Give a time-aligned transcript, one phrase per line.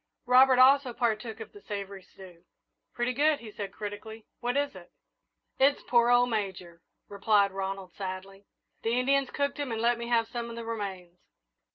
[0.25, 2.43] Robert also partook of the savoury stew.
[2.95, 4.91] "Pretty good," he said critically; "what is it?"
[5.59, 8.47] "It's poor old Major," replied Ronald, sadly;
[8.81, 11.19] "the Indians cooked him and let me have some of the remains."